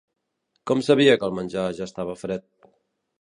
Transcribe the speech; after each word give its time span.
Com 0.71 0.79
sabia 0.87 1.13
que 1.23 1.27
el 1.29 1.37
menjar 1.41 1.65
ja 1.81 1.91
estava 1.91 2.17
fred? 2.25 2.49